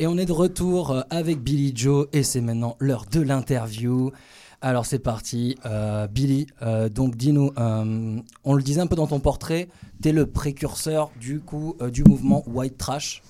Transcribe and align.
Et 0.00 0.06
on 0.06 0.16
est 0.16 0.26
de 0.26 0.32
retour 0.32 0.90
euh, 0.92 1.02
avec 1.10 1.40
Billy 1.40 1.72
Joe 1.74 2.06
et 2.12 2.22
c'est 2.22 2.40
maintenant 2.40 2.76
l'heure 2.78 3.04
de 3.10 3.20
l'interview. 3.20 4.12
Alors 4.60 4.86
c'est 4.86 4.98
parti, 4.98 5.56
euh, 5.66 6.06
Billy. 6.08 6.46
euh, 6.62 6.88
donc 6.88 7.16
dis-nous, 7.16 7.52
euh, 7.58 8.20
on 8.44 8.54
le 8.54 8.62
disait 8.62 8.80
un 8.80 8.86
peu 8.88 8.96
dans 8.96 9.06
ton 9.06 9.20
portrait, 9.20 9.68
t'es 10.02 10.12
le 10.12 10.26
précurseur 10.26 11.10
du 11.20 11.40
coup 11.40 11.76
du 11.92 12.02
mouvement 12.04 12.42
White 12.48 12.76
Trash, 12.76 13.22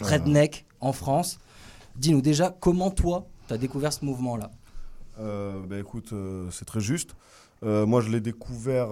Redneck 0.00 0.64
en 0.80 0.92
France. 0.92 1.38
Dis-nous 1.96 2.22
déjà 2.22 2.54
comment 2.60 2.90
toi 2.90 3.26
t'as 3.46 3.58
découvert 3.58 3.92
ce 3.92 4.04
mouvement-là? 4.04 4.50
Ben, 5.18 5.78
écoute, 5.78 6.14
c'est 6.50 6.64
très 6.64 6.80
juste. 6.80 7.14
Moi, 7.60 8.00
je 8.00 8.08
l'ai 8.08 8.20
découvert 8.20 8.88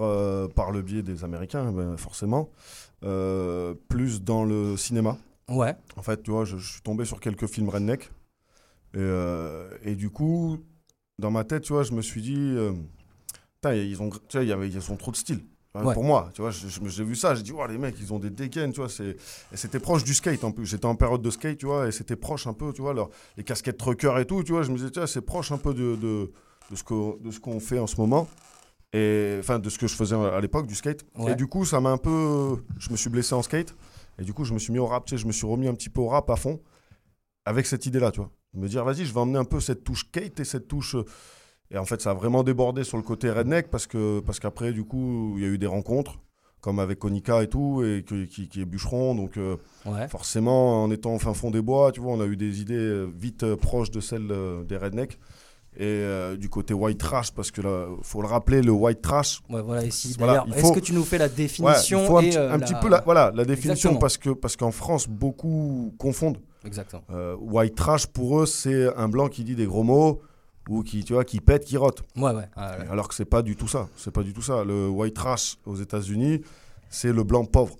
par 0.55 0.69
le 0.69 0.83
biais 0.83 1.01
des 1.01 1.23
Américains, 1.23 1.71
ben, 1.71 1.97
forcément. 1.97 2.49
Plus 3.01 4.21
dans 4.21 4.43
le 4.43 4.77
cinéma. 4.77 5.17
Ouais. 5.49 5.75
En 5.95 6.01
fait, 6.01 6.23
tu 6.23 6.31
vois, 6.31 6.45
je, 6.45 6.57
je 6.57 6.73
suis 6.73 6.81
tombé 6.81 7.05
sur 7.05 7.19
quelques 7.19 7.47
films 7.47 7.69
redneck. 7.69 8.11
Et, 8.93 8.97
euh, 8.97 9.69
et 9.83 9.95
du 9.95 10.09
coup, 10.09 10.57
dans 11.19 11.31
ma 11.31 11.43
tête, 11.43 11.63
tu 11.63 11.73
vois, 11.73 11.83
je 11.83 11.93
me 11.93 12.01
suis 12.01 12.21
dit, 12.21 12.35
euh, 12.37 12.73
ils 13.65 14.01
ont, 14.01 14.09
tu 14.27 14.43
vois, 14.43 14.65
ils 14.65 14.91
ont 14.91 14.95
trop 14.95 15.11
de 15.11 15.17
style. 15.17 15.41
Ouais. 15.75 15.93
Pour 15.93 16.03
moi, 16.03 16.31
tu 16.33 16.41
vois, 16.41 16.49
j'ai 16.49 17.03
vu 17.03 17.15
ça, 17.15 17.35
j'ai 17.35 17.43
dit, 17.43 17.53
les 17.69 17.77
mecs, 17.77 17.95
ils 17.99 18.11
ont 18.11 18.17
des 18.17 18.31
dégaines, 18.31 18.73
tu 18.73 18.81
vois, 18.81 18.89
et 18.99 19.15
c'était 19.53 19.79
proche 19.79 20.03
du 20.03 20.15
skate 20.15 20.43
plus. 20.55 20.65
J'étais 20.65 20.87
en 20.87 20.95
période 20.95 21.21
de 21.21 21.29
skate, 21.29 21.59
tu 21.59 21.67
vois, 21.67 21.87
et 21.87 21.91
c'était 21.91 22.15
proche 22.15 22.47
un 22.47 22.53
peu, 22.53 22.73
tu 22.73 22.81
vois, 22.81 22.93
leur, 22.93 23.09
les 23.37 23.43
casquettes 23.43 23.77
trucker 23.77 24.19
et 24.19 24.25
tout, 24.25 24.43
tu 24.43 24.51
vois, 24.51 24.63
je 24.63 24.71
me 24.71 24.77
disais, 24.77 25.05
c'est 25.05 25.21
proche 25.21 25.51
un 25.51 25.57
peu 25.57 25.75
de, 25.75 25.95
de, 25.95 26.31
de 26.71 26.75
ce 26.75 27.39
qu'on, 27.39 27.59
fait 27.59 27.77
en 27.77 27.85
ce 27.85 27.97
moment. 27.97 28.27
Et 28.93 29.37
enfin, 29.39 29.59
de 29.59 29.69
ce 29.69 29.77
que 29.77 29.85
je 29.85 29.93
faisais 29.93 30.15
à 30.15 30.41
l'époque 30.41 30.65
du 30.65 30.73
skate. 30.73 31.05
Ouais. 31.15 31.33
Et 31.33 31.35
du 31.35 31.45
coup, 31.45 31.63
ça 31.63 31.79
m'a 31.79 31.91
un 31.91 31.97
peu. 31.97 32.57
Je 32.79 32.89
me 32.89 32.97
suis 32.97 33.11
blessé 33.11 33.35
en 33.35 33.43
skate. 33.43 33.75
Et 34.19 34.23
du 34.23 34.33
coup, 34.33 34.43
je 34.43 34.53
me 34.53 34.59
suis 34.59 34.73
mis 34.73 34.79
au 34.79 34.85
rap, 34.85 35.05
tu 35.05 35.15
sais, 35.15 35.21
je 35.21 35.27
me 35.27 35.31
suis 35.31 35.47
remis 35.47 35.67
un 35.67 35.73
petit 35.73 35.89
peu 35.89 36.01
au 36.01 36.07
rap 36.07 36.29
à 36.29 36.35
fond. 36.35 36.59
Avec 37.45 37.65
cette 37.65 37.85
idée-là, 37.85 38.11
tu 38.11 38.19
vois. 38.19 38.31
Me 38.53 38.67
dire, 38.67 38.83
vas-y, 38.83 39.05
je 39.05 39.13
vais 39.13 39.19
emmener 39.19 39.39
un 39.39 39.45
peu 39.45 39.59
cette 39.59 39.83
touche 39.83 40.01
skate 40.07 40.39
et 40.39 40.43
cette 40.45 40.67
touche. 40.67 40.95
euh, 40.95 41.05
Et 41.71 41.77
en 41.77 41.85
fait, 41.85 42.01
ça 42.01 42.11
a 42.11 42.13
vraiment 42.13 42.43
débordé 42.43 42.83
sur 42.83 42.97
le 42.97 43.03
côté 43.03 43.29
redneck 43.31 43.69
parce 43.69 43.87
que 43.87 44.19
parce 44.21 44.39
qu'après, 44.39 44.73
du 44.73 44.83
coup, 44.83 45.35
il 45.37 45.43
y 45.43 45.45
a 45.45 45.49
eu 45.49 45.57
des 45.57 45.67
rencontres, 45.67 46.19
comme 46.61 46.79
avec 46.79 46.99
Konika 46.99 47.43
et 47.43 47.47
tout, 47.47 47.83
et 47.83 48.03
qui, 48.03 48.49
qui 48.49 48.61
est 48.61 48.65
bûcheron. 48.65 49.15
Donc, 49.15 49.37
euh, 49.37 49.55
Ouais. 49.85 50.07
forcément, 50.09 50.83
en 50.83 50.91
étant 50.91 51.15
au 51.15 51.19
fin 51.19 51.33
fond 51.33 51.51
des 51.51 51.61
bois, 51.61 51.91
tu 51.91 52.01
vois, 52.01 52.11
on 52.11 52.19
a 52.21 52.25
eu 52.25 52.35
des 52.35 52.59
idées 52.61 52.75
euh, 52.75 53.05
vite 53.15 53.55
proches 53.55 53.91
de 53.91 53.99
celles 54.01 54.27
des 54.67 54.77
rednecks. 54.77 55.17
Et 55.79 55.85
euh, 55.85 56.35
du 56.35 56.49
côté 56.49 56.73
white 56.73 56.97
trash, 56.99 57.31
parce 57.31 57.51
que 57.51 57.61
là, 57.61 57.87
faut 58.01 58.21
le 58.21 58.27
rappeler, 58.27 58.61
le 58.61 58.71
white 58.73 59.01
trash, 59.01 59.39
Ouais, 59.49 59.61
voilà, 59.61 59.85
ici, 59.85 60.13
Voilà, 60.19 60.45
est-ce 60.53 60.73
que 60.73 60.79
tu 60.81 60.91
nous 60.91 61.05
fais 61.05 61.17
la 61.17 61.25
Ouais, 61.27 61.31
il 61.31 61.35
définition 61.37 62.05
faut 62.05 62.17
un, 62.17 62.21
et 62.21 62.29
petit, 62.29 62.37
euh, 62.37 62.51
un 62.53 62.57
la- 62.57 62.65
petit 62.65 62.73
peu 62.81 62.89
la, 62.89 63.01
voilà, 63.05 63.31
la 63.33 63.45
définition 63.45 63.91
Exactement. 63.91 63.99
parce 63.99 64.17
que 64.17 64.29
parce 64.31 64.55
qu'en 64.57 64.71
France 64.71 65.07
beaucoup 65.07 65.93
confondent 65.97 66.37
Exactement. 66.65 67.01
Euh, 67.11 67.37
white 67.39 67.75
trash 67.75 68.07
pour 68.07 68.41
eux 68.41 68.45
c'est 68.45 68.93
un 68.97 69.07
blanc 69.07 69.29
qui 69.29 69.45
dit 69.45 69.55
des 69.55 69.65
gros 69.65 69.83
mots 69.83 70.21
ou 70.67 70.83
qui 70.83 71.05
tu 71.05 71.13
vois 71.13 71.23
qui 71.23 71.39
pète 71.39 71.63
qui 71.63 71.77
rote 71.77 72.03
Ouais, 72.17 72.33
ouais. 72.33 72.43
ah, 72.57 72.75
alors 72.91 73.07
que 73.07 73.15
c'est 73.15 73.23
pas 73.23 73.41
du 73.41 73.55
tout 73.55 73.69
ça 73.69 73.87
c'est 73.95 74.11
pas 74.11 74.23
du 74.23 74.33
tout 74.33 74.41
ça 74.41 74.65
le 74.65 74.89
white 74.89 75.13
trash 75.15 75.55
aux 75.65 75.77
États-Unis 75.77 76.41
c'est 76.89 77.13
le 77.13 77.23
blanc 77.23 77.45
pauvre 77.45 77.77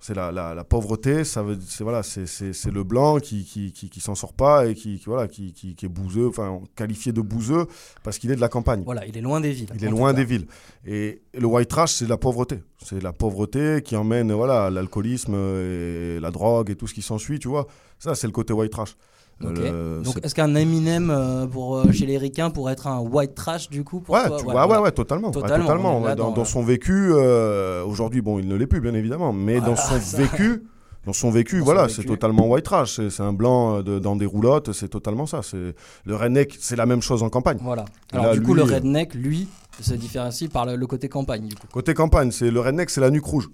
c'est 0.00 0.14
la, 0.14 0.32
la, 0.32 0.54
la 0.54 0.64
pauvreté 0.64 1.24
ça 1.24 1.42
veut 1.42 1.58
c'est 1.66 1.84
voilà 1.84 2.02
c'est 2.02 2.26
c'est 2.26 2.52
c'est 2.52 2.70
le 2.70 2.84
blanc 2.84 3.18
qui 3.18 3.44
qui, 3.44 3.72
qui, 3.72 3.90
qui 3.90 4.00
s'en 4.00 4.14
sort 4.14 4.32
pas 4.32 4.66
et 4.66 4.74
qui, 4.74 4.98
qui, 4.98 5.04
voilà 5.04 5.28
qui, 5.28 5.52
qui, 5.52 5.74
qui 5.74 5.86
est 5.86 5.90
bouseux 5.90 6.28
enfin 6.28 6.60
qualifié 6.74 7.12
de 7.12 7.20
bouseux 7.20 7.66
parce 8.02 8.18
qu'il 8.18 8.30
est 8.30 8.36
de 8.36 8.40
la 8.40 8.48
campagne 8.48 8.82
Voilà, 8.84 9.06
il 9.06 9.16
est 9.16 9.20
loin 9.20 9.40
des 9.40 9.52
villes. 9.52 9.68
il 9.74 9.84
est 9.84 9.90
loin 9.90 10.12
des 10.12 10.24
villes. 10.24 10.46
Et 10.86 11.20
le 11.38 11.46
white 11.46 11.68
trash, 11.68 11.92
c'est 11.92 12.08
la 12.08 12.16
pauvreté. 12.16 12.62
C'est 12.82 13.02
la 13.02 13.12
pauvreté 13.12 13.82
qui 13.84 13.94
emmène 13.94 14.32
voilà, 14.32 14.70
l'alcoolisme 14.70 15.34
et 15.34 16.18
la 16.20 16.30
drogue 16.30 16.70
et 16.70 16.76
tout 16.76 16.86
ce 16.86 16.94
qui 16.94 17.02
s'ensuit, 17.02 17.38
tu 17.38 17.48
vois. 17.48 17.66
Ça, 17.98 18.14
c'est 18.14 18.26
le 18.26 18.32
côté 18.32 18.52
white 18.52 18.72
trash. 18.72 18.96
Le- 19.40 20.02
Donc, 20.04 20.14
c'est- 20.14 20.24
est-ce 20.26 20.34
qu'un 20.34 20.54
Eminem 20.54 21.10
euh, 21.10 21.46
pour, 21.46 21.76
euh, 21.78 21.90
chez 21.92 22.04
les 22.06 22.18
ricains 22.18 22.50
pourrait 22.50 22.74
être 22.74 22.86
un 22.86 22.98
white 23.00 23.34
trash 23.34 23.70
du 23.70 23.84
coup 23.84 24.00
pour 24.00 24.14
Ouais, 24.14 24.26
toi 24.26 24.36
tu- 24.38 24.44
Ouais, 24.46 24.54
ouais, 24.64 24.78
ouais, 24.78 24.92
totalement. 24.92 25.30
Totalement, 25.30 26.00
là 26.00 26.14
dans, 26.14 26.36
euh, 26.36 26.44
son 26.44 26.62
vécu, 26.62 27.10
euh, 27.12 27.82
aujourd'hui, 27.84 28.20
bon, 28.20 28.38
il 28.38 28.46
ne 28.48 28.54
l'est 28.56 28.66
plus, 28.66 28.80
bien 28.80 28.94
évidemment, 28.94 29.32
mais 29.32 29.60
dans 29.60 29.76
son 29.76 29.98
ça. 30.00 30.16
vécu, 30.18 30.64
dans 31.06 31.14
son 31.14 31.30
vécu, 31.30 31.60
Dans 31.60 31.64
voilà, 31.64 31.88
c'est 31.88 32.04
totalement 32.04 32.46
white 32.48 32.64
trash. 32.66 33.00
C'est 33.08 33.22
un 33.22 33.32
blanc 33.32 33.76
euh, 33.78 33.82
de- 33.82 33.98
dans 33.98 34.14
des 34.16 34.26
roulottes, 34.26 34.72
c'est 34.72 34.88
totalement 34.88 35.24
ça. 35.26 35.40
C'est 35.42 35.74
le 36.04 36.16
redneck, 36.16 36.56
c'est 36.60 36.76
la 36.76 36.84
même 36.84 37.00
chose 37.00 37.22
en 37.22 37.30
campagne. 37.30 37.58
Voilà. 37.62 37.86
Alors 38.12 38.26
là, 38.26 38.32
du 38.34 38.42
coup, 38.42 38.52
lui, 38.54 38.62
le 38.62 38.70
euh, 38.70 38.74
redneck, 38.74 39.14
lui, 39.14 39.48
se 39.80 39.94
différencie 39.94 40.50
par 40.50 40.66
le, 40.66 40.76
le 40.76 40.86
côté 40.86 41.08
campagne 41.08 41.46
du 41.48 41.54
coup. 41.54 41.66
Côté 41.72 41.94
campagne, 41.94 42.30
c'est 42.30 42.50
le 42.50 42.60
redneck, 42.60 42.90
c'est 42.90 43.00
la 43.00 43.08
nuque 43.10 43.24
rouge. 43.24 43.48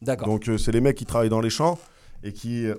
D'accord. 0.00 0.28
Donc 0.28 0.48
euh, 0.48 0.58
c'est 0.58 0.70
les 0.70 0.80
mecs 0.80 0.96
qui 0.96 1.06
travaillent 1.06 1.28
dans 1.30 1.40
les 1.40 1.50
champs 1.50 1.76
et 2.22 2.32
qui 2.32 2.66
euh, 2.66 2.74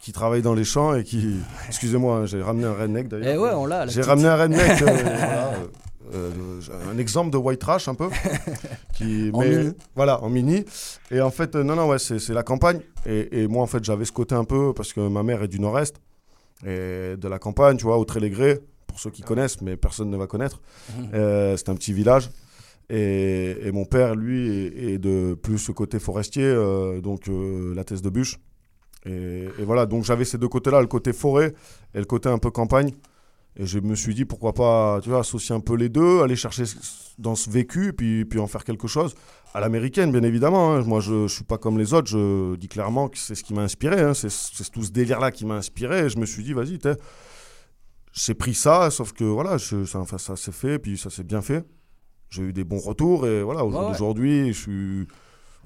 qui 0.00 0.12
travaillent 0.12 0.42
dans 0.42 0.54
les 0.54 0.64
champs 0.64 0.94
et 0.94 1.04
qui 1.04 1.36
excusez-moi, 1.68 2.16
hein, 2.20 2.26
j'ai 2.26 2.40
ramené 2.42 2.66
un 2.66 2.72
redneck 2.74 3.06
Eh 3.06 3.08
d'ailleurs. 3.10 3.42
ouais, 3.42 3.50
on 3.52 3.66
l'a. 3.66 3.86
J'ai 3.86 4.00
ramené 4.02 4.28
un 4.28 4.36
redneck 4.36 4.82
euh, 4.82 4.86
voilà, 4.86 5.52
euh, 5.54 5.66
euh, 6.14 6.30
un 6.92 6.98
exemple 6.98 7.30
de 7.30 7.36
white 7.36 7.60
trash 7.60 7.86
un 7.86 7.94
peu 7.94 8.08
qui 8.94 9.30
En 9.32 9.40
mais- 9.40 9.56
mini. 9.58 9.72
voilà, 9.94 10.22
en 10.22 10.28
mini 10.30 10.64
et 11.10 11.20
en 11.20 11.30
fait 11.30 11.54
euh, 11.54 11.62
non 11.62 11.76
non 11.76 11.86
ouais, 11.88 11.98
c'est 11.98 12.18
c'est 12.18 12.32
la 12.34 12.42
campagne 12.42 12.80
et, 13.06 13.42
et 13.42 13.46
moi 13.46 13.62
en 13.62 13.66
fait, 13.66 13.84
j'avais 13.84 14.04
ce 14.06 14.12
côté 14.12 14.34
un 14.34 14.44
peu 14.44 14.72
parce 14.74 14.92
que 14.92 15.00
ma 15.06 15.22
mère 15.22 15.42
est 15.42 15.48
du 15.48 15.60
nord-est 15.60 15.96
et 16.66 17.16
de 17.16 17.28
la 17.28 17.38
campagne, 17.38 17.76
tu 17.76 17.84
vois, 17.84 17.96
au 17.98 18.04
Trélégré 18.04 18.58
pour 18.86 18.98
ceux 18.98 19.10
qui 19.10 19.22
connaissent 19.22 19.60
mais 19.62 19.76
personne 19.76 20.10
ne 20.10 20.16
va 20.16 20.26
connaître. 20.26 20.60
Euh, 21.14 21.56
c'est 21.56 21.68
un 21.68 21.74
petit 21.74 21.92
village. 21.92 22.30
Et, 22.92 23.56
et 23.66 23.70
mon 23.72 23.84
père, 23.84 24.16
lui, 24.16 24.48
est, 24.66 24.92
est 24.94 24.98
de 24.98 25.34
plus 25.34 25.58
ce 25.58 25.70
côté 25.72 25.98
forestier, 26.00 26.52
donc 27.02 27.22
la 27.28 27.84
thèse 27.84 28.02
de 28.02 28.10
bûche. 28.10 28.38
Et, 29.06 29.48
et 29.58 29.64
voilà, 29.64 29.86
donc 29.86 30.04
j'avais 30.04 30.24
ces 30.24 30.38
deux 30.38 30.48
côtés-là, 30.48 30.80
le 30.80 30.86
côté 30.86 31.12
forêt 31.12 31.54
et 31.94 31.98
le 31.98 32.04
côté 32.04 32.28
un 32.28 32.38
peu 32.38 32.50
campagne. 32.50 32.92
Et 33.56 33.66
je 33.66 33.78
me 33.80 33.94
suis 33.94 34.14
dit, 34.14 34.24
pourquoi 34.24 34.52
pas, 34.52 35.00
tu 35.02 35.08
vois, 35.10 35.20
associer 35.20 35.54
un 35.54 35.60
peu 35.60 35.74
les 35.74 35.88
deux, 35.88 36.22
aller 36.22 36.36
chercher 36.36 36.62
dans 37.18 37.34
ce 37.34 37.50
vécu, 37.50 37.92
puis, 37.92 38.24
puis 38.24 38.38
en 38.38 38.46
faire 38.46 38.62
quelque 38.64 38.86
chose. 38.86 39.14
À 39.52 39.60
l'américaine, 39.60 40.12
bien 40.12 40.22
évidemment. 40.22 40.72
hein. 40.74 40.82
Moi, 40.84 41.00
je 41.00 41.12
ne 41.24 41.28
suis 41.28 41.42
pas 41.44 41.58
comme 41.58 41.76
les 41.76 41.92
autres. 41.92 42.06
Je 42.08 42.54
dis 42.56 42.68
clairement 42.68 43.08
que 43.08 43.18
c'est 43.18 43.34
ce 43.34 43.42
qui 43.42 43.52
m'a 43.52 43.62
inspiré. 43.62 44.00
hein. 44.00 44.14
C'est 44.14 44.70
tout 44.70 44.84
ce 44.84 44.90
délire-là 44.92 45.32
qui 45.32 45.44
m'a 45.44 45.54
inspiré. 45.56 46.06
Et 46.06 46.08
je 46.08 46.18
me 46.18 46.26
suis 46.26 46.44
dit, 46.44 46.52
vas-y, 46.52 46.78
j'ai 48.12 48.34
pris 48.34 48.54
ça, 48.54 48.90
sauf 48.90 49.12
que 49.12 49.24
voilà, 49.24 49.56
je- 49.56 49.84
ça, 49.84 49.98
enfin, 50.00 50.18
ça 50.18 50.36
s'est 50.36 50.52
fait, 50.52 50.78
puis 50.78 50.96
ça 50.98 51.10
s'est 51.10 51.24
bien 51.24 51.42
fait. 51.42 51.64
J'ai 52.28 52.42
eu 52.42 52.52
des 52.52 52.64
bons 52.64 52.78
retours, 52.78 53.26
et 53.26 53.42
voilà, 53.42 53.64
au 53.64 53.70
jour 53.70 53.80
Ouais, 53.80 53.86
ouais. 53.86 53.92
d'aujourd'hui, 53.92 54.52
je 54.52 54.60
suis. 54.60 55.08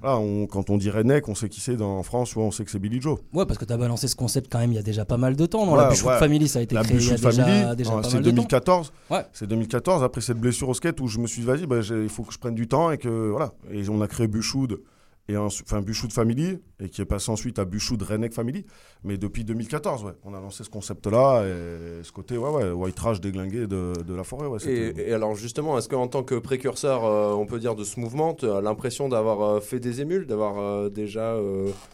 Voilà, 0.01 0.17
on- 0.19 0.45
quand 0.45 0.69
on 0.69 0.77
dit 0.77 0.89
redneck, 0.89 1.27
on 1.29 1.35
sait 1.35 1.49
qui 1.49 1.61
c'est 1.61 1.81
en 1.81 2.03
France, 2.03 2.33
vois, 2.33 2.43
on 2.43 2.51
sait 2.51 2.63
que 2.65 2.69
c'est 2.71 2.79
Billy 2.79 3.01
Joe. 3.01 3.17
Ouais, 3.33 3.45
parce 3.45 3.57
que 3.57 3.65
tu 3.65 3.73
as 3.73 3.77
balancé 3.77 4.07
ce 4.07 4.15
concept 4.15 4.51
quand 4.51 4.59
même 4.59 4.71
il 4.71 4.75
y 4.75 4.79
a 4.79 4.83
déjà 4.83 5.05
pas 5.05 5.17
mal 5.17 5.35
de 5.35 5.45
temps. 5.45 5.71
Ouais, 5.71 5.77
la 5.77 5.89
ouais. 5.89 5.95
Family, 6.19 6.47
ça 6.47 6.59
a 6.59 6.61
été 6.61 6.75
La 6.75 6.83
créé 6.83 6.97
il 6.97 7.03
y 7.03 7.11
a 7.11 7.15
déjà, 7.15 7.31
Family, 7.31 7.75
déjà 7.77 7.91
pas 7.91 8.03
c'est 8.03 8.13
mal 8.15 8.23
de 8.23 8.29
temps. 8.29 8.35
2014. 8.35 8.91
Ouais. 9.09 9.25
C'est 9.33 9.47
2014, 9.47 10.03
après 10.03 10.21
cette 10.21 10.39
blessure 10.39 10.69
au 10.69 10.73
skate 10.73 10.99
où 11.01 11.07
je 11.07 11.17
me 11.19 11.27
suis 11.27 11.41
dit, 11.41 11.47
vas-y, 11.47 11.65
bah, 11.65 11.79
il 11.89 12.09
faut 12.09 12.23
que 12.23 12.33
je 12.33 12.37
prenne 12.39 12.55
du 12.55 12.67
temps 12.67 12.91
et 12.91 12.97
que 12.97 13.29
voilà. 13.29 13.53
Et 13.71 13.87
on 13.89 14.01
a 14.01 14.07
créé 14.07 14.27
Buchoud, 14.27 14.79
et 15.27 15.37
enfin 15.37 15.81
Buchoud 15.81 16.11
Family, 16.13 16.59
et 16.79 16.89
qui 16.89 17.01
est 17.01 17.05
passé 17.05 17.31
ensuite 17.31 17.57
à 17.57 17.65
Buchoud 17.65 18.01
Redneck 18.01 18.33
Family. 18.33 18.65
Mais 19.03 19.17
depuis 19.17 19.43
2014, 19.43 20.03
ouais, 20.03 20.11
on 20.23 20.33
a 20.33 20.39
lancé 20.39 20.63
ce 20.63 20.69
concept-là 20.69 21.43
et 21.45 22.03
ce 22.03 22.11
côté, 22.11 22.37
ouais, 22.37 22.49
ouais, 22.49 22.71
white 22.71 22.95
trash 22.95 23.21
déglingué 23.21 23.67
de, 23.67 23.93
de 24.05 24.13
la 24.13 24.23
forêt, 24.23 24.47
ouais. 24.47 24.59
Et, 24.67 25.09
et 25.09 25.13
alors 25.13 25.35
justement, 25.35 25.77
est-ce 25.77 25.89
qu'en 25.89 26.07
tant 26.07 26.23
que 26.23 26.35
précurseur, 26.35 27.05
euh, 27.05 27.33
on 27.33 27.45
peut 27.45 27.59
dire 27.59 27.75
de 27.75 27.83
ce 27.83 27.99
mouvement, 27.99 28.33
tu 28.33 28.49
as 28.49 28.61
l'impression 28.61 29.09
d'avoir 29.09 29.41
euh, 29.41 29.59
fait 29.61 29.79
des 29.79 30.01
émules, 30.01 30.27
d'avoir 30.27 30.59
euh, 30.59 30.89
déjà 30.89 31.35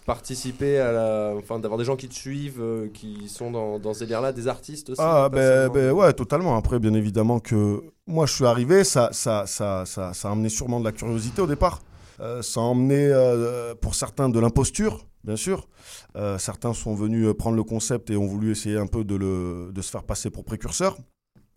participé 0.05 0.77
à 0.77 0.91
la, 0.91 1.33
enfin 1.37 1.59
d'avoir 1.59 1.77
des 1.77 1.85
gens 1.85 1.95
qui 1.95 2.07
te 2.09 2.13
suivent, 2.13 2.61
qui 2.93 3.29
sont 3.29 3.51
dans, 3.51 3.79
dans 3.79 3.93
ces 3.93 4.05
délires-là, 4.05 4.33
des 4.33 4.47
artistes 4.47 4.89
aussi 4.89 5.01
Ah, 5.01 5.29
ben, 5.29 5.69
ben 5.69 5.91
ouais, 5.91 6.11
totalement. 6.13 6.55
Après, 6.55 6.79
bien 6.79 6.93
évidemment 6.93 7.39
que 7.39 7.81
moi, 8.07 8.25
je 8.25 8.33
suis 8.33 8.45
arrivé, 8.45 8.83
ça, 8.83 9.09
ça, 9.11 9.45
ça, 9.45 9.85
ça, 9.85 10.13
ça 10.13 10.29
a 10.29 10.31
amené 10.31 10.49
sûrement 10.49 10.79
de 10.79 10.85
la 10.85 10.91
curiosité 10.91 11.41
au 11.41 11.47
départ. 11.47 11.81
Ça 12.41 12.59
a 12.59 12.63
emmené, 12.63 13.11
pour 13.81 13.95
certains, 13.95 14.29
de 14.29 14.39
l'imposture, 14.39 15.05
bien 15.23 15.35
sûr. 15.35 15.67
Euh, 16.15 16.37
certains 16.37 16.73
sont 16.73 16.95
venus 16.95 17.27
euh, 17.27 17.33
prendre 17.33 17.55
le 17.55 17.63
concept 17.63 18.09
et 18.09 18.17
ont 18.17 18.27
voulu 18.27 18.51
essayer 18.51 18.77
un 18.77 18.87
peu 18.87 19.03
de, 19.03 19.81
se 19.81 19.89
faire 19.89 20.03
passer 20.03 20.29
pour 20.29 20.43
précurseur. 20.43 20.97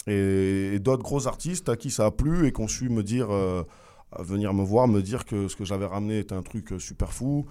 Et, 0.06 0.78
d'autres 0.80 1.02
gros 1.02 1.26
artistes 1.26 1.68
à 1.68 1.76
qui 1.76 1.90
ça 1.90 2.06
a 2.06 2.10
plu 2.10 2.46
et 2.46 2.52
qui 2.52 2.60
ont 2.60 2.68
su 2.68 2.88
me 2.88 3.02
dire, 3.02 3.30
euh, 3.30 3.62
venir 4.18 4.52
me 4.52 4.62
voir, 4.62 4.86
me 4.86 5.02
dire 5.02 5.24
que 5.24 5.48
ce 5.48 5.56
que 5.56 5.64
j'avais 5.64 5.86
ramené 5.86 6.18
était 6.18 6.34
un 6.34 6.42
truc 6.42 6.74
super 6.78 7.12
fou. 7.12 7.46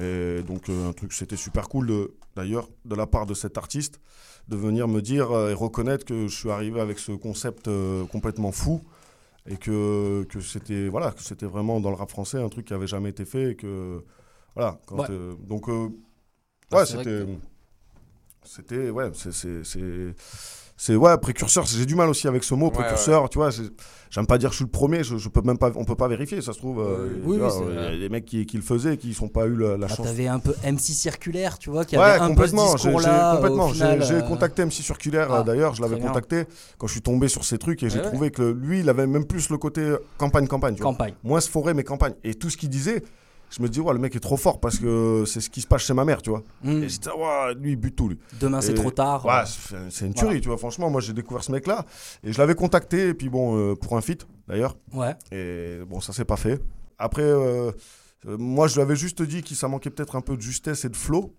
Et 0.00 0.42
donc, 0.42 0.68
un 0.68 0.92
truc, 0.92 1.12
c'était 1.12 1.36
super 1.36 1.68
cool, 1.68 2.08
d'ailleurs, 2.34 2.68
de 2.84 2.96
la 2.96 3.06
part 3.06 3.26
de 3.26 3.34
cet 3.34 3.58
artiste 3.58 4.00
de 4.48 4.56
venir 4.56 4.88
me 4.88 5.00
dire 5.00 5.30
et 5.48 5.54
reconnaître 5.54 6.04
que 6.04 6.26
je 6.26 6.36
suis 6.36 6.50
arrivé 6.50 6.78
avec 6.78 6.98
ce 6.98 7.12
concept 7.12 7.70
complètement 8.10 8.52
fou 8.52 8.82
et 9.48 9.56
que, 9.56 10.24
que 10.24 10.40
c'était 10.40 10.88
voilà 10.88 11.12
que 11.12 11.22
c'était 11.22 11.46
vraiment 11.46 11.80
dans 11.80 11.90
le 11.90 11.96
rap 11.96 12.10
français 12.10 12.42
un 12.42 12.48
truc 12.48 12.66
qui 12.66 12.74
avait 12.74 12.86
jamais 12.86 13.10
été 13.10 13.24
fait 13.24 13.52
et 13.52 13.56
que 13.56 14.04
voilà 14.54 14.80
quand, 14.86 14.98
Ouais. 14.98 15.06
euh, 15.10 15.34
donc 15.36 15.68
euh, 15.68 15.90
Ah, 16.70 16.76
ouais 16.78 16.86
c'était 16.86 17.26
C'était, 18.42 18.90
ouais, 18.90 19.10
c'est- 19.14 19.64
c'est. 20.76 20.96
ouais, 20.96 21.16
précurseur, 21.18 21.64
j'ai 21.66 21.86
du 21.86 21.94
mal 21.94 22.08
aussi 22.08 22.28
avec 22.28 22.44
ce 22.44 22.54
mot, 22.54 22.66
Ouais, 22.66 22.72
précurseur, 22.72 23.28
tu 23.30 23.38
vois, 23.38 23.50
j'aime 24.10 24.26
pas 24.26 24.38
dire 24.38 24.50
que 24.50 24.52
je 24.54 24.58
suis 24.58 24.64
le 24.64 24.70
premier, 24.70 25.02
je, 25.04 25.16
je 25.16 25.28
peux 25.28 25.40
même 25.42 25.58
pas, 25.58 25.70
on 25.76 25.84
peut 25.84 25.94
pas 25.94 26.08
vérifier, 26.08 26.40
ça 26.40 26.52
se 26.52 26.58
trouve, 26.58 26.80
euh, 26.80 27.08
Oui, 27.14 27.20
tu 27.22 27.28
oui, 27.30 27.38
vois, 27.38 27.50
c'est 27.50 27.62
euh, 27.62 27.90
il 27.92 27.94
y 27.94 27.96
a 27.96 28.00
des 28.00 28.08
mecs 28.08 28.24
qui, 28.24 28.44
qui 28.46 28.56
le 28.56 28.62
faisaient, 28.62 28.96
qui 28.96 29.14
sont 29.14 29.28
pas 29.28 29.46
eu 29.46 29.56
la, 29.56 29.76
la 29.76 29.86
Ah, 29.90 29.94
chance. 29.94 30.06
T'avais 30.06 30.26
un 30.28 30.38
peu 30.38 30.54
MC 30.64 30.80
circulaire, 30.92 31.58
tu 31.58 31.70
vois, 31.70 31.84
qui 31.84 31.96
Ouais, 31.96 32.02
avait 32.04 32.12
un 32.20 32.28
peu 32.34 32.46
ce 32.46 32.52
complètement. 32.52 32.76
J'ai- 32.76 32.82
j'ai- 32.82 32.88
discours-là. 32.88 33.32
complètement. 33.36 33.68
final, 33.68 34.02
J'ai 34.04 34.14
euh, 34.14 34.20
contacté 34.22 34.62
MC 34.64 34.72
Circulaire 34.82 35.28
ah, 35.30 35.38
euh, 35.40 35.42
d'ailleurs, 35.42 35.74
je 35.74 35.82
l'avais 35.82 35.98
contacté 36.00 36.44
quand 36.78 36.86
je 36.86 36.92
suis 36.92 37.02
tombé 37.02 37.28
sur 37.28 37.44
ces 37.44 37.58
trucs 37.58 37.82
et 37.82 37.88
j'ai 37.90 37.98
Ouais, 37.98 38.04
ouais. 38.04 38.10
trouvé 38.10 38.30
que 38.30 38.42
lui, 38.42 38.80
il 38.80 38.88
avait 38.88 39.06
même 39.06 39.26
plus 39.26 39.48
le 39.50 39.58
côté 39.58 39.94
campagne-campagne. 40.18 40.74
tu 40.74 40.82
vois. 40.82 40.90
Campagne. 40.92 41.14
Moins 41.22 41.40
ce 41.40 41.48
forêt, 41.50 41.74
mais 41.74 41.84
campagne. 41.84 42.14
Et 42.24 42.34
tout 42.34 42.50
ce 42.50 42.56
qu'il 42.56 42.68
disait, 42.68 43.02
je 43.50 43.62
me 43.62 43.68
dis, 43.68 43.80
ouais, 43.80 43.92
le 43.92 43.98
mec 44.00 44.14
est 44.16 44.20
trop 44.20 44.36
fort 44.36 44.58
parce 44.60 44.78
que 44.78 45.24
c'est 45.26 45.40
ce 45.40 45.48
qui 45.50 45.60
se 45.60 45.66
passe 45.66 45.82
chez 45.82 45.94
ma 45.94 46.04
mère, 46.04 46.22
tu 46.22 46.30
vois. 46.30 46.42
Hmm. 46.62 46.82
Et 46.82 46.88
j'étais, 46.88 47.10
ouais, 47.10 47.54
lui, 47.54 47.72
il 47.72 47.76
bute 47.76 47.94
tout, 47.96 48.08
lui. 48.08 48.18
Demain, 48.40 48.60
c'est 48.60 48.74
trop 48.74 48.90
tard. 48.90 49.24
Ouais, 49.24 49.42
c'est 49.46 49.76
c'est 49.90 50.06
une 50.06 50.14
tuerie, 50.14 50.40
tu 50.40 50.48
vois. 50.48 50.58
Franchement, 50.58 50.90
moi, 50.90 51.00
j'ai 51.00 51.12
découvert 51.12 51.44
ce 51.44 51.52
mec-là 51.52 51.84
et 52.24 52.32
je 52.32 52.38
l'avais 52.38 52.54
contacté, 52.54 53.08
et 53.08 53.14
puis 53.14 53.28
bon, 53.28 53.56
euh, 53.56 53.74
pour 53.76 53.96
un 53.96 54.00
feat, 54.00 54.26
d'ailleurs. 54.48 54.76
Ouais. 54.92 55.14
Et 55.30 55.78
bon, 55.86 56.00
ça 56.00 56.12
s'est 56.12 56.24
pas 56.24 56.36
fait. 56.36 56.60
Après, 56.98 57.22
euh, 57.22 57.70
euh, 58.26 58.36
moi, 58.38 58.66
je 58.68 58.74
lui 58.74 58.82
avais 58.82 58.96
juste 58.96 59.22
dit 59.22 59.42
que 59.42 59.54
ça 59.54 59.68
manquait 59.68 59.90
peut-être 59.90 60.16
un 60.16 60.20
peu 60.20 60.36
de 60.36 60.42
justesse 60.42 60.84
et 60.84 60.88
de 60.88 60.96
flow. 60.96 61.34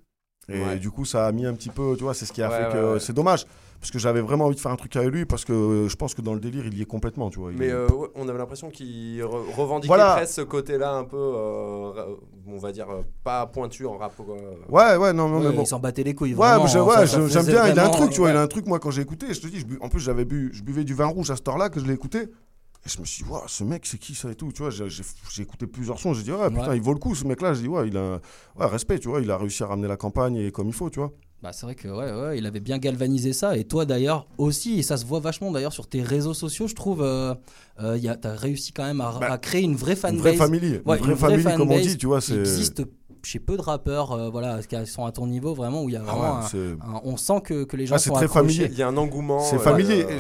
Et 0.48 0.62
Ouais. 0.64 0.78
du 0.78 0.92
coup, 0.92 1.06
ça 1.06 1.26
a 1.26 1.32
mis 1.32 1.46
un 1.46 1.54
petit 1.56 1.70
peu, 1.70 1.96
tu 1.98 2.04
vois, 2.04 2.14
c'est 2.14 2.26
ce 2.28 2.32
qui 2.34 2.44
a 2.44 2.50
Ouais, 2.50 2.58
fait 2.66 2.72
que 2.78 2.94
ouais. 2.94 3.00
c'est 3.00 3.14
dommage. 3.14 3.46
Parce 3.80 3.92
que 3.92 4.00
j'avais 4.00 4.22
vraiment 4.22 4.46
envie 4.46 4.56
de 4.56 4.60
faire 4.60 4.72
un 4.72 4.76
truc 4.78 4.96
avec 4.96 5.12
lui, 5.12 5.26
parce 5.26 5.46
que 5.46 5.86
je 5.88 5.96
pense 5.96 6.16
que 6.16 6.22
dans 6.22 6.34
le 6.34 6.40
délire, 6.40 6.66
il 6.66 6.76
y 6.78 6.82
est 6.82 6.86
complètement, 6.86 7.30
tu 7.30 7.40
vois. 7.40 7.52
Il 7.52 7.58
Mais 7.60 7.70
euh, 7.70 7.88
ouais, 7.90 8.08
on 8.16 8.28
avait 8.28 8.38
l'impression 8.40 8.72
qu'il 8.72 9.22
re- 9.22 9.54
revendiquait 9.56 9.88
Voilà. 9.90 10.16
presque 10.16 10.34
ce 10.34 10.42
côté-là 10.42 10.94
un 10.94 11.04
peu, 11.04 11.18
euh, 11.18 12.16
on 12.48 12.58
va 12.58 12.72
dire, 12.72 12.90
euh, 12.90 13.02
pas 13.24 13.46
pointu 13.46 13.86
en 13.86 13.98
rap. 13.98 14.16
quoi. 14.16 14.36
Ouais, 14.70 14.96
ouais, 14.98 15.14
non, 15.14 15.30
non, 15.30 15.40
Ouais, 15.40 15.50
mais 15.50 15.56
bon. 15.56 15.62
Il 15.64 15.68
s'en 15.68 15.80
battait 15.80 16.04
les 16.04 16.16
couilles. 16.16 16.34
Ouais, 16.34 16.48
vraiment, 16.48 16.66
j'ai- 16.68 16.80
hein, 16.80 16.84
ouais, 16.84 17.06
j'aime 17.30 17.46
bien. 17.46 17.68
Il 17.68 17.78
a 17.80 17.86
un 17.86 17.90
truc, 17.90 18.10
tu 18.12 18.20
vois. 18.20 18.28
ouais. 18.30 18.34
Il 18.34 18.38
a 18.38 18.42
un 18.42 18.48
truc, 18.48 18.66
moi, 18.66 18.80
quand 18.80 18.90
j'ai 18.92 19.04
écouté, 19.04 19.32
je 19.34 19.42
te 19.42 19.48
dis, 19.48 19.60
je 19.60 19.66
bu- 19.66 19.78
en 19.82 19.90
plus, 19.90 20.00
j'avais 20.00 20.26
bu, 20.26 20.50
je 20.54 20.64
buvais 20.64 20.84
du 20.84 20.96
vin 20.96 21.06
rouge 21.06 21.30
à 21.30 21.36
cette 21.36 21.48
heure-là 21.48 21.70
que 21.70 21.80
je 21.80 21.86
l'ai 21.86 21.94
écouté. 21.94 22.22
Et 22.22 22.90
je 22.90 23.00
me 23.00 23.06
suis 23.06 23.24
dit, 23.24 23.30
Waouh, 23.30 23.42
ce 23.48 23.64
mec, 23.64 23.86
c'est 23.86 23.98
qui 23.98 24.14
ça 24.16 24.32
et 24.32 24.36
tout, 24.36 24.52
tu 24.52 24.62
vois. 24.62 24.70
J'ai 24.72 24.90
j'ai- 24.90 25.04
j'ai 25.32 25.42
écouté 25.44 25.66
plusieurs 25.68 26.00
sons, 26.00 26.14
j'ai 26.14 26.24
dit, 26.24 26.32
ouais, 26.32 26.50
putain, 26.50 26.70
Ouais. 26.70 26.78
il 26.78 26.82
vaut 26.84 26.94
le 26.94 27.00
coup, 27.00 27.14
ce 27.16 27.26
mec-là. 27.26 27.54
Je 27.54 27.62
dis, 27.62 27.68
ouais, 27.68 27.88
il 27.88 27.98
a 27.98 28.20
ouais, 28.58 28.66
respect, 28.68 29.00
tu 29.00 29.10
vois. 29.10 29.22
Il 29.22 29.30
a 29.32 29.38
réussi 29.38 29.62
à 29.64 29.68
ramener 29.68 29.88
la 29.88 29.98
campagne 29.98 30.36
et 30.38 30.52
comme 30.52 30.68
il 30.68 30.74
faut, 30.74 30.90
tu 30.90 31.00
vois. 31.00 31.12
Bah, 31.46 31.52
c'est 31.54 31.68
vrai 31.68 31.76
que 31.76 31.88
ouais, 31.88 32.12
ouais, 32.12 32.38
il 32.40 32.46
avait 32.48 32.60
bien 32.60 32.80
galvanisé 32.80 33.32
ça. 33.32 33.56
Et 33.56 33.66
toi 33.66 33.86
d'ailleurs 33.86 34.26
aussi, 34.40 34.80
et 34.80 34.82
ça 34.82 34.98
se 34.98 35.06
voit 35.06 35.20
vachement 35.20 35.52
d'ailleurs 35.52 35.74
sur 35.74 35.86
tes 35.86 36.02
réseaux 36.02 36.34
sociaux, 36.34 36.66
je 36.68 36.74
trouve. 36.74 37.04
Euh, 37.04 37.36
euh, 37.84 38.00
y 38.00 38.10
a- 38.10 38.16
T'as 38.16 38.34
réussi 38.34 38.72
quand 38.72 38.84
même 38.84 39.00
à, 39.00 39.16
Bah, 39.20 39.34
à 39.34 39.38
créer 39.38 39.62
une 39.62 39.76
vraie 39.76 39.92
Une 39.92 39.98
fanbase. 39.98 40.22
vraie 40.22 40.34
famille. 40.34 40.82
Ouais, 40.88 40.98
une 40.98 41.04
vraie 41.14 41.38
famille, 41.38 41.44
comme 41.58 41.70
on 41.72 41.78
dit, 41.80 41.98
tu 41.98 42.08
vois. 42.08 42.20
qui 42.20 42.32
C'est. 42.32 42.40
existe 42.40 42.82
chez 43.22 43.40
peu 43.40 43.58
de 43.58 43.62
rappeurs 43.62 44.12
euh, 44.12 44.30
voilà, 44.30 44.60
qui 44.62 44.76
sont 44.88 45.06
à 45.06 45.12
ton 45.12 45.26
niveau, 45.28 45.54
vraiment, 45.56 45.84
où 45.84 45.90
il 45.90 45.94
y 45.94 45.96
a 45.96 46.02
Ah 46.02 46.12
vraiment 46.12 46.22
ouais, 46.40 46.46
un- 46.46 46.48
c'est- 46.48 46.58
un- 46.82 47.02
on 47.04 47.18
sent 47.18 47.42
que, 47.44 47.64
que 47.64 47.76
les 47.78 47.86
gens 47.88 47.96
Ah, 47.96 48.00
c'est 48.00 48.10
sont 48.10 48.16
très 48.16 48.26
accrochés. 48.26 48.46
familier. 48.56 48.70
Il 48.72 48.78
y 48.80 48.84
a 48.84 48.88
un 48.88 48.98
engouement. 48.98 49.40
C'est 49.42 49.56
euh, 49.58 49.60
familier. 49.60 50.04
euh, 50.10 50.20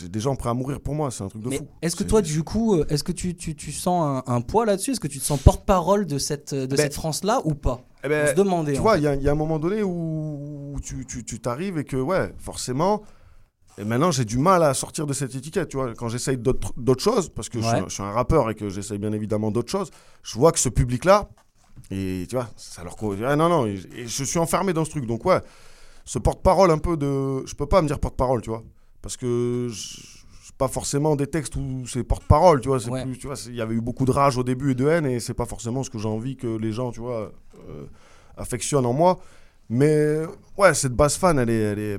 J'ai 0.00 0.08
des 0.08 0.20
gens 0.20 0.34
prêts 0.36 0.50
à 0.50 0.54
mourir 0.54 0.80
pour 0.80 0.94
moi, 0.94 1.10
c'est 1.10 1.24
un 1.24 1.28
truc 1.28 1.42
de 1.42 1.48
Mais 1.48 1.56
fou. 1.58 1.66
est-ce 1.82 1.94
que 1.96 2.04
C'est- 2.04 2.08
toi, 2.08 2.20
du 2.22 2.42
coup, 2.42 2.74
euh, 2.76 2.86
est-ce 2.90 3.02
que 3.04 3.12
tu, 3.12 3.34
tu, 3.34 3.54
tu 3.56 3.70
sens 3.72 4.22
un, 4.26 4.32
un 4.34 4.40
poids 4.42 4.64
là-dessus? 4.66 4.92
Est-ce 4.92 5.00
que 5.00 5.08
tu 5.08 5.18
te 5.20 5.24
sens 5.24 5.40
porte-parole 5.40 6.06
de 6.06 6.18
cette, 6.18 6.54
de 6.54 6.66
Ben, 6.66 6.76
cette 6.76 6.94
France-là 6.94 7.40
ou 7.44 7.54
pas? 7.54 7.80
Eh 8.02 8.08
On 8.08 8.10
ben, 8.10 8.26
se 8.28 8.34
demandait. 8.34 8.74
Tu 8.74 8.80
vois, 8.80 8.98
il 8.98 9.00
y, 9.00 9.24
y 9.24 9.28
a 9.28 9.32
un 9.32 9.34
moment 9.34 9.58
donné 9.58 9.82
où 9.82 10.33
tu 10.80 11.04
tu- 11.06 11.24
tu 11.24 11.40
t'arrives 11.40 11.78
et 11.78 11.84
que, 11.84 11.96
ouais, 11.96 12.34
forcément. 12.38 13.02
Et 13.76 13.84
maintenant, 13.84 14.12
j'ai 14.12 14.24
du 14.24 14.38
mal 14.38 14.62
à 14.62 14.72
sortir 14.72 15.04
de 15.06 15.12
cette 15.12 15.34
étiquette, 15.34 15.68
tu 15.68 15.76
vois. 15.76 15.94
Quand 15.94 16.08
j'essaye 16.08 16.36
d'autres 16.38 16.72
d'autres 16.76 17.02
choses, 17.02 17.28
parce 17.28 17.48
que 17.48 17.60
je, 17.60 17.66
suis 17.66 17.76
un, 17.84 17.88
je 17.88 17.94
suis 17.94 18.02
un 18.04 18.12
rappeur 18.12 18.48
et 18.50 18.54
que 18.54 18.68
j'essaye 18.68 18.98
bien 18.98 19.12
évidemment 19.12 19.50
d'autres 19.50 19.70
choses, 19.70 19.90
je 20.22 20.38
vois 20.38 20.52
que 20.52 20.60
ce 20.60 20.68
public-là, 20.68 21.28
et 21.90 22.24
tu 22.28 22.36
vois, 22.36 22.48
ça 22.56 22.84
leur. 22.84 22.94
co- 22.96 23.16
Ah, 23.24 23.34
non, 23.34 23.48
non, 23.48 23.66
et, 23.66 23.80
et 23.96 24.06
je 24.06 24.22
suis 24.24 24.38
enfermé 24.38 24.72
dans 24.72 24.84
ce 24.84 24.90
truc. 24.90 25.06
Donc, 25.06 25.24
ouais, 25.24 25.40
ce 26.04 26.18
porte-parole 26.20 26.70
un 26.70 26.78
peu 26.78 26.96
de. 26.96 27.44
Je 27.46 27.54
peux 27.54 27.66
pas 27.66 27.82
me 27.82 27.88
dire 27.88 27.98
porte-parole, 27.98 28.42
tu 28.42 28.50
vois. 28.50 28.62
Parce 29.02 29.16
que. 29.16 29.68
je- 29.70 30.14
pas 30.56 30.68
forcément 30.68 31.16
des 31.16 31.26
textes 31.26 31.56
où 31.56 31.84
c'est 31.84 32.04
porte-parole, 32.04 32.60
tu 32.60 32.68
vois. 32.68 32.78
c'est 32.78 32.88
Ouais. 32.88 33.02
plus- 33.04 33.18
tu 33.18 33.26
vois, 33.26 33.34
c'est- 33.34 33.48
il 33.50 33.56
y 33.56 33.60
avait 33.60 33.74
eu 33.74 33.80
beaucoup 33.80 34.04
de 34.04 34.12
rage 34.12 34.38
au 34.38 34.44
début 34.44 34.70
et 34.70 34.74
de 34.76 34.86
haine, 34.86 35.04
et 35.04 35.18
c'est 35.18 35.34
pas 35.34 35.46
forcément 35.46 35.82
ce 35.82 35.90
que 35.90 35.98
j'ai 35.98 36.06
envie 36.06 36.36
que 36.36 36.46
les 36.46 36.70
gens, 36.70 36.92
tu 36.92 37.00
vois, 37.00 37.32
euh, 37.70 37.86
affectionnent 38.36 38.86
en 38.86 38.92
moi. 38.92 39.18
Mais 39.68 40.18
ouais, 40.56 40.74
cette 40.74 40.92
basse 40.92 41.16
fan, 41.16 41.38
elle 41.38 41.50
est, 41.50 41.60
elle 41.60 41.78
est, 41.78 41.98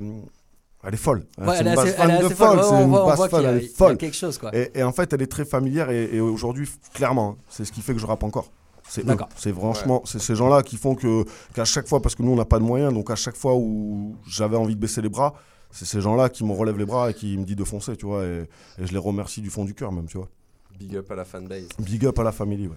elle 0.84 0.94
est 0.94 0.96
folle. 0.96 1.26
Ouais, 1.38 1.46
c'est 1.48 1.60
elle 1.60 1.66
est 1.66 1.70
une 1.70 1.76
basse 1.76 1.92
fan 1.94 2.10
elle 2.10 2.24
est 2.24 2.28
de 2.28 2.34
folle. 2.34 2.60
C'est 2.62 2.82
une 2.82 2.92
basse 2.92 3.30
fan, 3.30 3.44
elle 3.44 3.56
est 3.58 3.76
folle. 3.76 3.96
quelque 3.96 4.16
chose. 4.16 4.38
Quoi. 4.38 4.54
Et, 4.56 4.70
et 4.74 4.82
en 4.82 4.92
fait, 4.92 5.12
elle 5.12 5.22
est 5.22 5.26
très 5.26 5.44
familière 5.44 5.90
et, 5.90 6.04
et 6.12 6.20
aujourd'hui, 6.20 6.68
clairement, 6.94 7.36
c'est 7.48 7.64
ce 7.64 7.72
qui 7.72 7.80
fait 7.80 7.92
que 7.92 8.00
je 8.00 8.06
rappe 8.06 8.22
encore. 8.22 8.50
C'est. 8.88 9.04
C'est 9.36 9.52
franchement, 9.52 10.02
c'est 10.04 10.20
ces 10.20 10.36
gens-là 10.36 10.62
qui 10.62 10.76
font 10.76 10.94
que 10.94 11.24
qu'à 11.54 11.64
chaque 11.64 11.88
fois, 11.88 12.00
parce 12.00 12.14
que 12.14 12.22
nous 12.22 12.30
on 12.30 12.36
n'a 12.36 12.44
pas 12.44 12.60
de 12.60 12.64
moyens, 12.64 12.94
donc 12.94 13.10
à 13.10 13.16
chaque 13.16 13.36
fois 13.36 13.56
où 13.56 14.14
j'avais 14.28 14.56
envie 14.56 14.76
de 14.76 14.80
baisser 14.80 15.02
les 15.02 15.08
bras, 15.08 15.34
c'est 15.72 15.84
ces 15.86 16.00
gens-là 16.00 16.28
qui 16.28 16.44
me 16.44 16.52
relèvent 16.52 16.78
les 16.78 16.86
bras 16.86 17.10
et 17.10 17.14
qui 17.14 17.36
me 17.36 17.44
disent 17.44 17.56
de 17.56 17.64
foncer, 17.64 17.96
tu 17.96 18.06
vois. 18.06 18.24
Et, 18.24 18.44
et 18.78 18.86
je 18.86 18.92
les 18.92 18.98
remercie 18.98 19.40
du 19.40 19.50
fond 19.50 19.64
du 19.64 19.74
cœur 19.74 19.90
même, 19.90 20.06
tu 20.06 20.18
vois. 20.18 20.28
Big 20.78 20.94
up 20.94 21.10
à 21.10 21.16
la 21.16 21.24
fanbase. 21.24 21.68
Big 21.80 22.06
up 22.06 22.16
à 22.18 22.22
la 22.22 22.32
famille, 22.32 22.68
ouais. 22.68 22.76